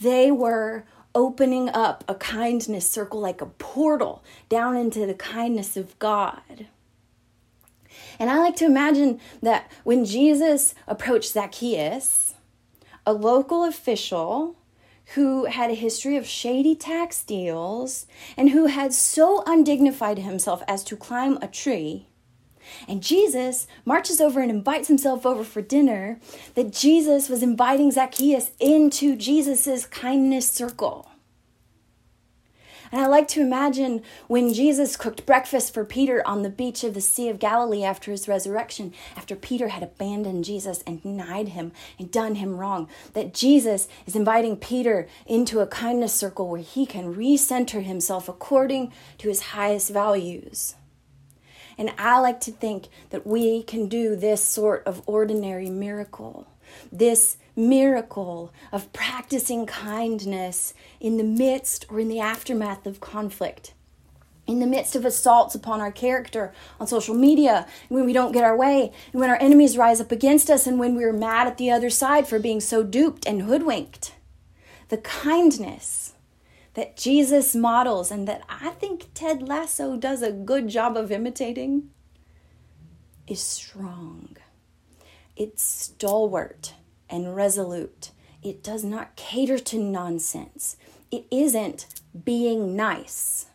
they 0.00 0.32
were 0.32 0.84
opening 1.14 1.68
up 1.68 2.02
a 2.08 2.16
kindness 2.16 2.90
circle 2.90 3.20
like 3.20 3.40
a 3.40 3.46
portal 3.46 4.24
down 4.48 4.76
into 4.76 5.06
the 5.06 5.14
kindness 5.14 5.76
of 5.76 5.96
God. 6.00 6.66
And 8.18 8.28
I 8.28 8.38
like 8.38 8.56
to 8.56 8.64
imagine 8.64 9.20
that 9.42 9.70
when 9.84 10.04
Jesus 10.04 10.74
approached 10.88 11.32
Zacchaeus, 11.32 12.34
a 13.06 13.12
local 13.12 13.62
official 13.62 14.56
who 15.14 15.44
had 15.44 15.70
a 15.70 15.74
history 15.74 16.16
of 16.16 16.26
shady 16.26 16.74
tax 16.74 17.22
deals 17.22 18.06
and 18.36 18.50
who 18.50 18.66
had 18.66 18.92
so 18.92 19.42
undignified 19.46 20.18
himself 20.18 20.62
as 20.66 20.82
to 20.84 20.96
climb 20.96 21.38
a 21.42 21.48
tree. 21.48 22.06
And 22.88 23.02
Jesus 23.02 23.66
marches 23.84 24.20
over 24.20 24.40
and 24.40 24.50
invites 24.50 24.88
himself 24.88 25.26
over 25.26 25.44
for 25.44 25.60
dinner. 25.60 26.18
That 26.54 26.72
Jesus 26.72 27.28
was 27.28 27.42
inviting 27.42 27.90
Zacchaeus 27.90 28.52
into 28.58 29.16
Jesus' 29.16 29.86
kindness 29.86 30.48
circle. 30.48 31.08
And 32.92 33.00
I 33.00 33.06
like 33.06 33.26
to 33.28 33.40
imagine 33.40 34.02
when 34.28 34.52
Jesus 34.52 34.98
cooked 34.98 35.24
breakfast 35.24 35.72
for 35.72 35.82
Peter 35.82 36.22
on 36.26 36.42
the 36.42 36.50
beach 36.50 36.84
of 36.84 36.92
the 36.92 37.00
Sea 37.00 37.30
of 37.30 37.38
Galilee 37.38 37.82
after 37.82 38.10
his 38.10 38.28
resurrection, 38.28 38.92
after 39.16 39.34
Peter 39.34 39.68
had 39.68 39.82
abandoned 39.82 40.44
Jesus 40.44 40.84
and 40.86 41.02
denied 41.02 41.48
him 41.48 41.72
and 41.98 42.10
done 42.10 42.34
him 42.34 42.58
wrong, 42.58 42.90
that 43.14 43.32
Jesus 43.32 43.88
is 44.06 44.14
inviting 44.14 44.56
Peter 44.56 45.08
into 45.26 45.60
a 45.60 45.66
kindness 45.66 46.12
circle 46.12 46.48
where 46.48 46.60
he 46.60 46.84
can 46.84 47.14
recenter 47.14 47.82
himself 47.82 48.28
according 48.28 48.92
to 49.16 49.28
his 49.28 49.40
highest 49.40 49.88
values. 49.88 50.74
And 51.78 51.94
I 51.96 52.18
like 52.18 52.40
to 52.40 52.50
think 52.50 52.88
that 53.08 53.26
we 53.26 53.62
can 53.62 53.88
do 53.88 54.14
this 54.14 54.44
sort 54.44 54.86
of 54.86 55.02
ordinary 55.06 55.70
miracle, 55.70 56.46
this 56.92 57.38
miracle 57.54 58.52
of 58.70 58.92
practicing 58.92 59.66
kindness 59.66 60.74
in 61.00 61.16
the 61.16 61.24
midst 61.24 61.86
or 61.88 62.00
in 62.00 62.08
the 62.08 62.20
aftermath 62.20 62.86
of 62.86 63.00
conflict. 63.00 63.74
In 64.46 64.58
the 64.58 64.66
midst 64.66 64.96
of 64.96 65.04
assaults 65.04 65.54
upon 65.54 65.80
our 65.80 65.92
character 65.92 66.52
on 66.80 66.86
social 66.86 67.14
media, 67.14 67.66
when 67.88 68.04
we 68.04 68.12
don't 68.12 68.32
get 68.32 68.42
our 68.42 68.56
way, 68.56 68.92
and 69.12 69.20
when 69.20 69.30
our 69.30 69.40
enemies 69.40 69.78
rise 69.78 70.00
up 70.00 70.10
against 70.10 70.50
us, 70.50 70.66
and 70.66 70.78
when 70.78 70.96
we're 70.96 71.12
mad 71.12 71.46
at 71.46 71.58
the 71.58 71.70
other 71.70 71.90
side 71.90 72.26
for 72.26 72.38
being 72.38 72.60
so 72.60 72.82
duped 72.82 73.24
and 73.26 73.42
hoodwinked. 73.42 74.14
The 74.88 74.98
kindness 74.98 76.14
that 76.74 76.96
Jesus 76.96 77.54
models 77.54 78.10
and 78.10 78.26
that 78.26 78.42
I 78.48 78.70
think 78.70 79.10
Ted 79.14 79.46
Lasso 79.46 79.96
does 79.96 80.22
a 80.22 80.32
good 80.32 80.68
job 80.68 80.96
of 80.96 81.12
imitating 81.12 81.90
is 83.26 83.40
strong. 83.40 84.36
It's 85.36 85.62
stalwart 85.62 86.74
and 87.12 87.36
resolute. 87.36 88.10
It 88.42 88.64
does 88.64 88.82
not 88.82 89.14
cater 89.14 89.58
to 89.58 89.78
nonsense. 89.78 90.76
It 91.12 91.26
isn't 91.30 91.86
being 92.24 92.74
nice. 92.74 93.46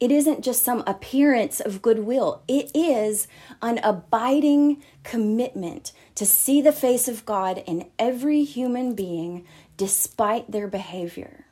It 0.00 0.10
isn't 0.10 0.42
just 0.42 0.62
some 0.64 0.82
appearance 0.86 1.60
of 1.60 1.82
goodwill. 1.82 2.42
It 2.48 2.70
is 2.74 3.28
an 3.60 3.78
abiding 3.84 4.82
commitment 5.02 5.92
to 6.14 6.24
see 6.24 6.60
the 6.62 6.72
face 6.72 7.06
of 7.06 7.26
God 7.26 7.62
in 7.66 7.90
every 7.98 8.42
human 8.44 8.94
being 8.94 9.44
despite 9.76 10.50
their 10.50 10.66
behavior. 10.66 11.44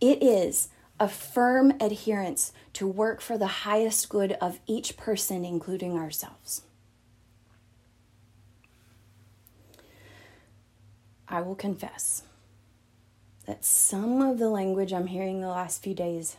It 0.00 0.22
is 0.22 0.68
a 1.00 1.08
firm 1.08 1.74
adherence 1.80 2.52
to 2.72 2.86
work 2.86 3.20
for 3.20 3.38
the 3.38 3.46
highest 3.46 4.08
good 4.08 4.32
of 4.40 4.58
each 4.66 4.96
person, 4.96 5.44
including 5.44 5.96
ourselves. 5.96 6.62
I 11.30 11.42
will 11.42 11.54
confess 11.54 12.22
that 13.46 13.64
some 13.64 14.22
of 14.22 14.38
the 14.38 14.48
language 14.48 14.92
I'm 14.94 15.08
hearing 15.08 15.40
the 15.40 15.48
last 15.48 15.82
few 15.82 15.94
days 15.94 16.36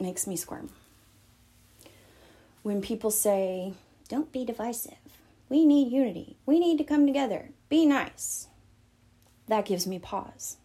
makes 0.00 0.26
me 0.26 0.34
squirm. 0.36 0.70
When 2.62 2.82
people 2.82 3.12
say, 3.12 3.72
don't 4.08 4.32
be 4.32 4.44
divisive, 4.44 4.98
we 5.48 5.64
need 5.64 5.92
unity, 5.92 6.36
we 6.44 6.58
need 6.58 6.76
to 6.78 6.84
come 6.84 7.06
together, 7.06 7.50
be 7.68 7.86
nice, 7.86 8.48
that 9.46 9.64
gives 9.64 9.86
me 9.86 10.00
pause. 10.00 10.56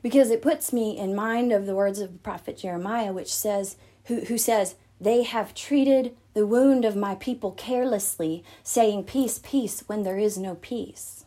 Because 0.00 0.30
it 0.30 0.42
puts 0.42 0.72
me 0.72 0.96
in 0.96 1.14
mind 1.14 1.52
of 1.52 1.66
the 1.66 1.74
words 1.74 1.98
of 1.98 2.12
the 2.12 2.18
prophet 2.18 2.58
Jeremiah, 2.58 3.12
which 3.12 3.32
says, 3.32 3.76
who, 4.06 4.20
who 4.22 4.38
says, 4.38 4.74
They 5.00 5.22
have 5.22 5.54
treated 5.54 6.16
the 6.34 6.46
wound 6.46 6.84
of 6.84 6.96
my 6.96 7.14
people 7.14 7.52
carelessly, 7.52 8.42
saying, 8.64 9.04
Peace, 9.04 9.38
peace, 9.42 9.84
when 9.86 10.02
there 10.02 10.18
is 10.18 10.36
no 10.36 10.56
peace 10.56 11.24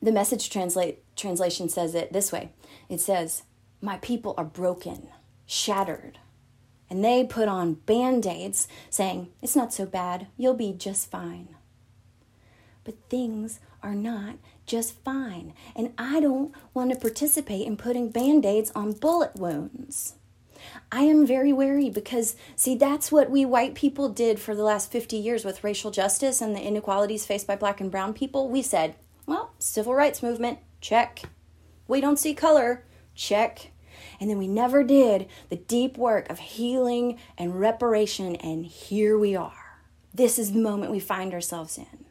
the 0.00 0.12
message 0.12 0.50
translate 0.50 1.02
translation 1.16 1.68
says 1.68 1.94
it 1.94 2.12
this 2.12 2.32
way. 2.32 2.50
It 2.88 3.00
says 3.00 3.42
my 3.80 3.98
people 3.98 4.34
are 4.36 4.44
broken 4.44 5.08
shattered 5.46 6.18
and 6.90 7.04
they 7.04 7.24
put 7.24 7.48
on 7.48 7.74
band-aids 7.74 8.66
saying 8.90 9.28
it's 9.42 9.56
not 9.56 9.72
so 9.72 9.86
bad 9.86 10.26
you'll 10.36 10.54
be 10.54 10.72
just 10.72 11.10
fine 11.10 11.48
but 12.84 12.94
things 13.08 13.60
are 13.82 13.94
not 13.94 14.36
just 14.66 14.98
fine 15.04 15.52
and 15.76 15.92
i 15.98 16.18
don't 16.18 16.52
want 16.74 16.90
to 16.90 16.98
participate 16.98 17.66
in 17.66 17.76
putting 17.76 18.10
band-aids 18.10 18.72
on 18.74 18.92
bullet 18.92 19.34
wounds. 19.36 20.14
I 20.90 21.02
am 21.02 21.26
very 21.26 21.52
wary 21.52 21.90
because, 21.90 22.34
see, 22.56 22.74
that's 22.76 23.12
what 23.12 23.30
we 23.30 23.44
white 23.44 23.74
people 23.74 24.08
did 24.08 24.40
for 24.40 24.54
the 24.54 24.64
last 24.64 24.90
50 24.90 25.16
years 25.16 25.44
with 25.44 25.62
racial 25.62 25.90
justice 25.90 26.40
and 26.40 26.56
the 26.56 26.60
inequalities 26.60 27.26
faced 27.26 27.46
by 27.46 27.56
black 27.56 27.80
and 27.80 27.90
brown 27.90 28.14
people. 28.14 28.48
We 28.48 28.62
said, 28.62 28.96
well, 29.26 29.52
civil 29.58 29.94
rights 29.94 30.22
movement, 30.22 30.60
check. 30.80 31.22
We 31.88 32.00
don't 32.00 32.18
see 32.18 32.34
color, 32.34 32.84
check. 33.14 33.72
And 34.20 34.30
then 34.30 34.38
we 34.38 34.48
never 34.48 34.84
did 34.84 35.28
the 35.48 35.56
deep 35.56 35.98
work 35.98 36.30
of 36.30 36.38
healing 36.38 37.18
and 37.36 37.58
reparation, 37.58 38.36
and 38.36 38.64
here 38.64 39.18
we 39.18 39.34
are. 39.36 39.80
This 40.14 40.38
is 40.38 40.52
the 40.52 40.60
moment 40.60 40.92
we 40.92 41.00
find 41.00 41.34
ourselves 41.34 41.76
in. 41.76 42.06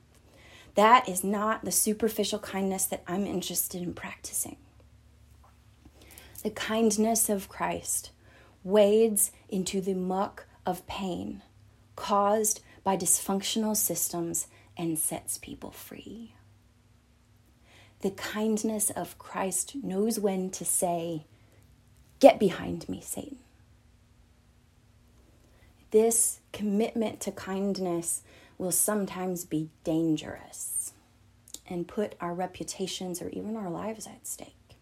That 0.75 1.07
is 1.07 1.23
not 1.23 1.63
the 1.63 1.71
superficial 1.71 2.39
kindness 2.39 2.85
that 2.85 3.03
I'm 3.07 3.25
interested 3.25 3.81
in 3.81 3.93
practicing. 3.93 4.57
The 6.43 6.49
kindness 6.51 7.29
of 7.29 7.49
Christ 7.49 8.11
wades 8.63 9.31
into 9.47 9.79
the 9.79 9.93
muck 9.93 10.45
of 10.65 10.85
pain 10.85 11.41
caused 11.95 12.59
by 12.83 12.97
dysfunctional 12.97 13.75
systems 13.75 14.47
and 14.77 14.99
sets 14.99 15.37
people 15.37 15.71
free 15.71 16.34
the 18.05 18.11
kindness 18.11 18.91
of 18.91 19.17
Christ 19.17 19.77
knows 19.81 20.19
when 20.19 20.51
to 20.51 20.63
say, 20.63 21.25
Get 22.19 22.39
behind 22.39 22.87
me, 22.87 23.01
Satan. 23.01 23.39
This 25.89 26.39
commitment 26.53 27.19
to 27.21 27.31
kindness 27.31 28.21
will 28.59 28.71
sometimes 28.71 29.43
be 29.43 29.71
dangerous 29.83 30.93
and 31.67 31.87
put 31.87 32.13
our 32.21 32.35
reputations 32.35 33.23
or 33.23 33.29
even 33.29 33.57
our 33.57 33.71
lives 33.71 34.05
at 34.05 34.27
stake. 34.27 34.77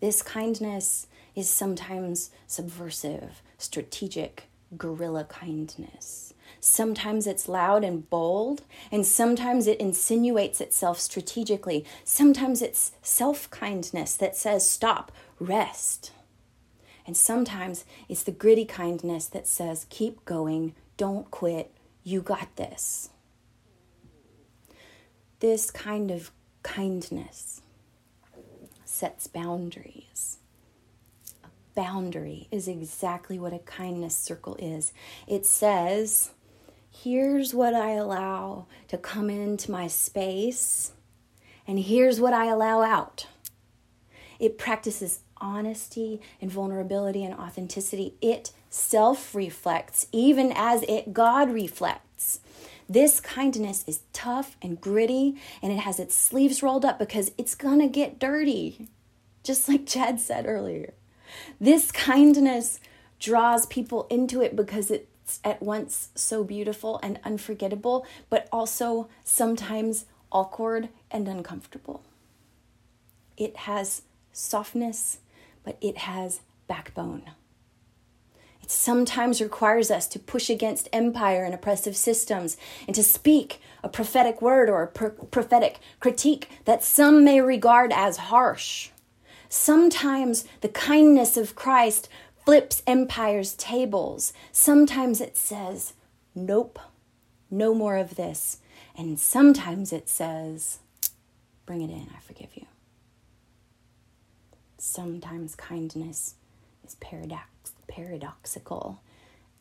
This 0.00 0.20
kindness 0.20 1.06
is 1.34 1.48
sometimes 1.48 2.30
subversive, 2.46 3.40
strategic, 3.56 4.50
guerrilla 4.76 5.24
kindness. 5.24 6.34
Sometimes 6.60 7.26
it's 7.26 7.48
loud 7.48 7.82
and 7.84 8.08
bold, 8.10 8.62
and 8.92 9.06
sometimes 9.06 9.66
it 9.66 9.80
insinuates 9.80 10.60
itself 10.60 11.00
strategically. 11.00 11.86
Sometimes 12.04 12.60
it's 12.60 12.92
self 13.02 13.50
kindness 13.50 14.14
that 14.14 14.36
says, 14.36 14.68
stop, 14.68 15.10
rest. 15.38 16.12
And 17.06 17.16
sometimes 17.16 17.84
it's 18.08 18.22
the 18.22 18.30
gritty 18.30 18.66
kindness 18.66 19.26
that 19.28 19.46
says, 19.46 19.86
keep 19.88 20.24
going, 20.26 20.74
don't 20.96 21.30
quit, 21.30 21.72
you 22.04 22.20
got 22.20 22.54
this. 22.56 23.08
This 25.40 25.70
kind 25.70 26.10
of 26.10 26.30
kindness 26.62 27.62
sets 28.84 29.26
boundaries 29.26 30.36
A 31.42 31.48
boundary 31.74 32.48
is 32.50 32.68
exactly 32.68 33.38
what 33.38 33.54
a 33.54 33.60
kindness 33.60 34.14
circle 34.14 34.56
is. 34.58 34.92
It 35.26 35.46
says, 35.46 36.32
here's 36.90 37.54
what 37.54 37.74
I 37.74 37.92
allow 37.92 38.66
to 38.88 38.98
come 38.98 39.30
into 39.30 39.70
my 39.70 39.86
space, 39.86 40.92
and 41.66 41.78
here's 41.78 42.20
what 42.20 42.34
I 42.34 42.46
allow 42.46 42.82
out. 42.82 43.26
It 44.38 44.58
practices 44.58 45.20
honesty 45.38 46.20
and 46.40 46.50
vulnerability 46.50 47.24
and 47.24 47.34
authenticity. 47.34 48.14
It 48.20 48.52
self 48.68 49.34
reflects, 49.34 50.06
even 50.12 50.52
as 50.54 50.82
it 50.84 51.12
God 51.12 51.50
reflects. 51.50 52.40
This 52.88 53.20
kindness 53.20 53.84
is 53.86 54.00
tough 54.12 54.56
and 54.60 54.80
gritty, 54.80 55.36
and 55.62 55.72
it 55.72 55.78
has 55.80 56.00
its 56.00 56.16
sleeves 56.16 56.62
rolled 56.62 56.84
up 56.84 56.98
because 56.98 57.30
it's 57.38 57.54
gonna 57.54 57.88
get 57.88 58.18
dirty, 58.18 58.88
just 59.44 59.68
like 59.68 59.86
Chad 59.86 60.20
said 60.20 60.46
earlier. 60.46 60.94
This 61.60 61.92
kindness 61.92 62.80
draws 63.20 63.66
people 63.66 64.06
into 64.10 64.40
it 64.40 64.56
because 64.56 64.90
it 64.90 65.08
at 65.44 65.62
once 65.62 66.08
so 66.14 66.42
beautiful 66.42 66.98
and 67.02 67.20
unforgettable, 67.22 68.04
but 68.28 68.48
also 68.50 69.08
sometimes 69.22 70.06
awkward 70.32 70.88
and 71.10 71.28
uncomfortable. 71.28 72.02
It 73.36 73.56
has 73.58 74.02
softness, 74.32 75.18
but 75.62 75.76
it 75.80 75.98
has 75.98 76.40
backbone. 76.66 77.22
It 78.62 78.70
sometimes 78.70 79.40
requires 79.40 79.90
us 79.90 80.06
to 80.08 80.18
push 80.18 80.50
against 80.50 80.88
empire 80.92 81.44
and 81.44 81.54
oppressive 81.54 81.96
systems 81.96 82.56
and 82.86 82.94
to 82.94 83.02
speak 83.02 83.60
a 83.82 83.88
prophetic 83.88 84.40
word 84.42 84.68
or 84.68 84.82
a 84.82 84.86
pro- 84.86 85.10
prophetic 85.10 85.78
critique 85.98 86.48
that 86.64 86.84
some 86.84 87.24
may 87.24 87.40
regard 87.40 87.92
as 87.92 88.16
harsh. 88.16 88.90
Sometimes 89.48 90.44
the 90.60 90.68
kindness 90.68 91.36
of 91.36 91.56
Christ 91.56 92.08
flips 92.44 92.82
empire's 92.86 93.54
tables. 93.54 94.32
Sometimes 94.52 95.20
it 95.20 95.36
says, 95.36 95.94
Nope, 96.34 96.78
no 97.50 97.74
more 97.74 97.96
of 97.96 98.16
this. 98.16 98.58
And 98.96 99.18
sometimes 99.20 99.92
it 99.92 100.08
says, 100.08 100.80
Bring 101.66 101.82
it 101.82 101.90
in, 101.90 102.08
I 102.16 102.20
forgive 102.20 102.50
you. 102.56 102.66
sometimes 104.78 105.54
kindness 105.54 106.34
is 106.86 106.94
paradox 106.96 107.72
paradoxical. 107.88 109.02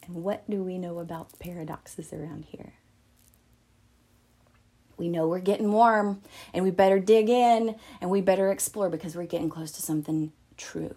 And 0.04 0.24
what 0.24 0.50
do 0.50 0.64
we 0.64 0.78
know 0.78 1.00
about 1.00 1.38
paradoxes 1.40 2.14
around 2.14 2.46
here? 2.46 2.74
We 4.98 5.08
know 5.10 5.28
we're 5.28 5.40
getting 5.40 5.72
warm 5.72 6.22
and 6.54 6.64
we 6.64 6.72
better 6.72 7.00
dig 7.00 7.30
in 7.30 7.76
and 8.02 8.10
we 8.10 8.22
better 8.22 8.52
explore 8.52 8.90
because 8.90 9.16
we're 9.16 9.26
getting 9.26 9.50
close 9.50 9.72
to 9.74 9.82
something 9.82 10.32
true. 10.58 10.96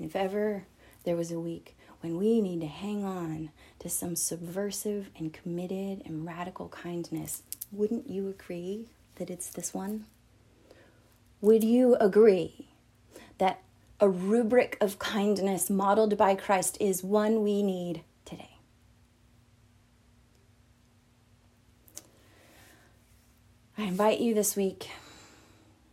If 0.00 0.16
ever 0.16 0.64
there 1.04 1.16
was 1.16 1.30
a 1.30 1.38
week 1.38 1.76
when 2.00 2.16
we 2.16 2.40
need 2.40 2.62
to 2.62 2.66
hang 2.66 3.04
on 3.04 3.50
to 3.80 3.90
some 3.90 4.16
subversive 4.16 5.10
and 5.16 5.32
committed 5.32 6.02
and 6.06 6.26
radical 6.26 6.68
kindness, 6.68 7.42
wouldn't 7.70 8.08
you 8.08 8.28
agree 8.28 8.88
that 9.16 9.28
it's 9.28 9.50
this 9.50 9.74
one? 9.74 10.06
Would 11.42 11.62
you 11.62 11.96
agree 11.96 12.68
that 13.36 13.60
a 14.00 14.08
rubric 14.08 14.78
of 14.80 14.98
kindness 14.98 15.68
modeled 15.68 16.16
by 16.16 16.34
Christ 16.34 16.78
is 16.80 17.04
one 17.04 17.42
we 17.42 17.62
need 17.62 18.02
today? 18.24 18.56
I 23.76 23.84
invite 23.84 24.20
you 24.20 24.34
this 24.34 24.56
week 24.56 24.90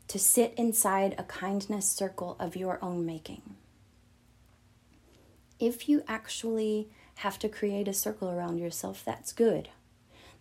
to 0.08 0.20
sit 0.20 0.54
inside 0.58 1.15
a 1.17 1.24
kindness 1.24 1.89
circle 1.89 2.38
of 2.39 2.56
your 2.56 2.80
own 2.82 3.06
making. 3.06 3.41
If 5.60 5.89
you 5.89 6.04
actually 6.08 6.89
have 7.15 7.39
to 7.39 7.50
create 7.50 7.88
a 7.88 7.93
circle 7.93 8.30
around 8.30 8.60
yourself, 8.60 9.04
that's 9.04 9.34
good. 9.34 9.70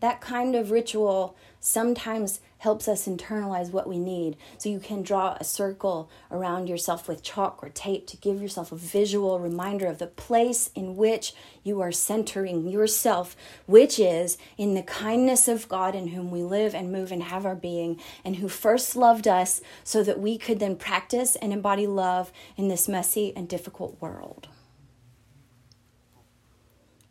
That 0.00 0.20
kind 0.20 0.54
of 0.54 0.70
ritual 0.70 1.36
sometimes 1.58 2.40
helps 2.58 2.86
us 2.86 3.08
internalize 3.08 3.70
what 3.70 3.88
we 3.88 3.98
need. 3.98 4.36
So 4.58 4.68
you 4.68 4.78
can 4.78 5.02
draw 5.02 5.38
a 5.40 5.44
circle 5.44 6.10
around 6.30 6.68
yourself 6.68 7.08
with 7.08 7.22
chalk 7.22 7.62
or 7.62 7.70
tape 7.70 8.06
to 8.08 8.18
give 8.18 8.42
yourself 8.42 8.72
a 8.72 8.76
visual 8.76 9.40
reminder 9.40 9.86
of 9.86 9.96
the 9.98 10.06
place 10.06 10.68
in 10.74 10.96
which 10.96 11.32
you 11.62 11.80
are 11.80 11.92
centering 11.92 12.68
yourself, 12.68 13.36
which 13.64 13.98
is 13.98 14.36
in 14.58 14.74
the 14.74 14.82
kindness 14.82 15.48
of 15.48 15.66
God 15.66 15.94
in 15.94 16.08
whom 16.08 16.30
we 16.30 16.42
live 16.42 16.74
and 16.74 16.92
move 16.92 17.10
and 17.10 17.22
have 17.22 17.46
our 17.46 17.56
being, 17.56 17.98
and 18.22 18.36
who 18.36 18.48
first 18.48 18.96
loved 18.96 19.26
us 19.26 19.62
so 19.82 20.02
that 20.02 20.20
we 20.20 20.36
could 20.36 20.58
then 20.58 20.76
practice 20.76 21.36
and 21.36 21.54
embody 21.54 21.86
love 21.86 22.30
in 22.58 22.68
this 22.68 22.86
messy 22.86 23.32
and 23.34 23.48
difficult 23.48 23.96
world. 23.98 24.48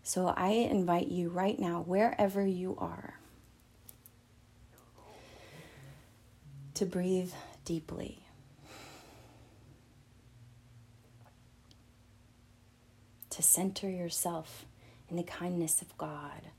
So 0.07 0.27
I 0.27 0.49
invite 0.49 1.07
you 1.07 1.29
right 1.29 1.57
now, 1.57 1.81
wherever 1.81 2.45
you 2.45 2.75
are, 2.77 3.15
to 6.75 6.85
breathe 6.85 7.31
deeply. 7.65 8.19
To 13.31 13.41
center 13.41 13.89
yourself 13.89 14.65
in 15.09 15.17
the 15.17 15.23
kindness 15.23 15.81
of 15.81 15.97
God, 15.97 16.49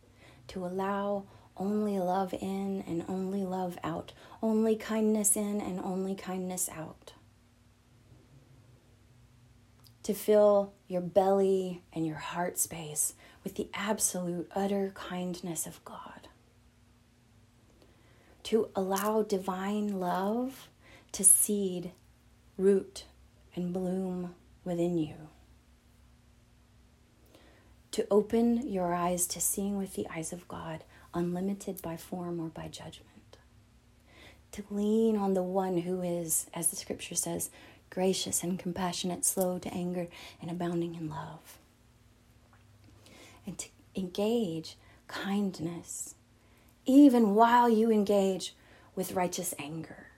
to 0.48 0.66
allow 0.66 1.26
only 1.56 2.00
love 2.00 2.35
in 2.35 2.82
and 2.85 3.04
only 3.09 3.44
love 3.44 3.78
out, 3.85 4.12
only 4.42 4.74
kindness 4.74 5.37
in 5.37 5.61
and 5.61 5.78
only 5.78 6.16
kindness 6.16 6.68
out. 6.76 7.12
To 10.02 10.14
fill 10.14 10.72
your 10.88 11.00
belly 11.00 11.82
and 11.92 12.04
your 12.04 12.16
heart 12.16 12.59
space 12.59 13.14
with 13.46 13.54
the 13.54 13.68
absolute, 13.74 14.50
utter 14.56 14.90
kindness 14.96 15.68
of 15.68 15.85
God. 15.85 16.26
To 18.42 18.70
allow 18.74 19.22
divine 19.22 20.00
love 20.00 20.68
to 21.12 21.22
seed, 21.22 21.92
root, 22.59 23.04
and 23.54 23.72
bloom 23.72 24.35
within 24.64 24.98
you. 24.98 25.14
To 27.92 28.04
open 28.11 28.66
your 28.66 28.92
eyes 28.92 29.28
to 29.28 29.40
seeing 29.40 29.78
with 29.78 29.94
the 29.94 30.09
eyes 30.12 30.32
of 30.32 30.48
God, 30.48 30.82
unlimited 31.14 31.80
by 31.80 31.96
form 31.96 32.40
or 32.40 32.48
by 32.48 32.66
judgment. 32.66 33.37
To 34.50 34.64
lean 34.72 35.16
on 35.16 35.35
the 35.35 35.42
one 35.44 35.78
who 35.78 36.02
is, 36.02 36.48
as 36.52 36.70
the 36.70 36.76
scripture 36.76 37.14
says, 37.14 37.50
gracious 37.90 38.42
and 38.42 38.59
compassionate, 38.59 39.24
slow 39.24 39.61
to 39.61 39.72
anger, 39.72 40.09
and 40.42 40.50
abounding 40.50 40.96
in 40.96 41.09
love 41.09 41.61
engage 43.96 44.76
kindness, 45.09 46.14
even 46.85 47.35
while 47.35 47.68
you 47.68 47.90
engage 47.90 48.54
with 48.94 49.12
righteous 49.12 49.54
anger 49.59 50.09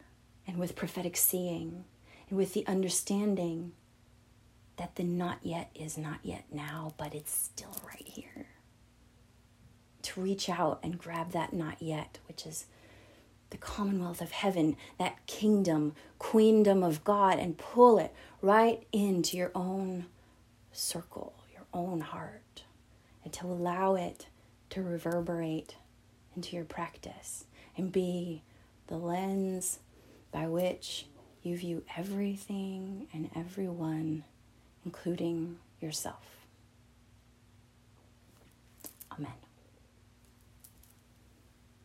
and 0.46 0.58
with 0.58 0.76
prophetic 0.76 1.16
seeing 1.16 1.84
and 2.28 2.38
with 2.38 2.54
the 2.54 2.66
understanding 2.66 3.72
that 4.76 4.96
the 4.96 5.04
not 5.04 5.38
yet 5.42 5.70
is 5.74 5.98
not 5.98 6.18
yet 6.22 6.44
now, 6.52 6.94
but 6.96 7.14
it's 7.14 7.32
still 7.32 7.76
right 7.86 8.06
here. 8.06 8.46
To 10.02 10.20
reach 10.20 10.48
out 10.48 10.78
and 10.82 10.98
grab 10.98 11.32
that 11.32 11.52
not 11.52 11.82
yet, 11.82 12.18
which 12.28 12.46
is 12.46 12.66
the 13.50 13.56
commonwealth 13.56 14.20
of 14.20 14.30
heaven, 14.30 14.76
that 14.98 15.26
kingdom, 15.26 15.94
queendom 16.18 16.82
of 16.82 17.02
God, 17.02 17.38
and 17.38 17.58
pull 17.58 17.98
it 17.98 18.14
right 18.40 18.86
into 18.92 19.36
your 19.36 19.50
own 19.54 20.06
circle, 20.72 21.34
your 21.52 21.66
own 21.72 22.00
heart 22.00 22.42
and 23.28 23.32
to 23.34 23.46
allow 23.46 23.94
it 23.94 24.26
to 24.70 24.80
reverberate 24.80 25.76
into 26.34 26.56
your 26.56 26.64
practice 26.64 27.44
and 27.76 27.92
be 27.92 28.42
the 28.86 28.96
lens 28.96 29.80
by 30.32 30.46
which 30.46 31.04
you 31.42 31.54
view 31.54 31.82
everything 31.94 33.06
and 33.12 33.28
everyone, 33.36 34.24
including 34.86 35.58
yourself. 35.78 36.24
Amen. 39.12 39.47